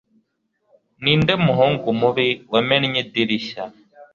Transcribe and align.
Ninde 1.03 1.33
muhungu 1.45 1.87
mubi 1.99 2.27
wamennye 2.51 2.99
idirishya 3.05 3.63